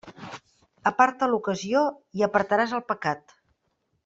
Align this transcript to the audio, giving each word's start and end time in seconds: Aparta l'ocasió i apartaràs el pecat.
Aparta 0.91 1.27
l'ocasió 1.33 1.83
i 2.21 2.27
apartaràs 2.29 2.75
el 2.79 2.83
pecat. 2.91 3.39